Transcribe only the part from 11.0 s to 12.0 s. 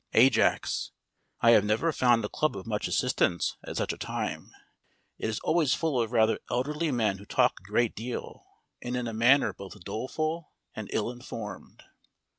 informed.